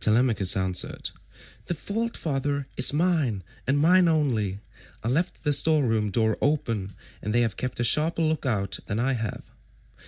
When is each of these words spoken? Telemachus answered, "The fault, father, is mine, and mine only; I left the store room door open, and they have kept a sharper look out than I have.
Telemachus 0.00 0.56
answered, 0.56 1.10
"The 1.66 1.76
fault, 1.76 2.16
father, 2.16 2.66
is 2.76 2.92
mine, 2.92 3.44
and 3.68 3.78
mine 3.78 4.08
only; 4.08 4.58
I 5.04 5.08
left 5.08 5.44
the 5.44 5.52
store 5.52 5.84
room 5.86 6.10
door 6.10 6.36
open, 6.42 6.94
and 7.22 7.32
they 7.32 7.42
have 7.42 7.56
kept 7.56 7.78
a 7.78 7.84
sharper 7.84 8.22
look 8.22 8.44
out 8.44 8.80
than 8.86 8.98
I 8.98 9.12
have. 9.12 9.52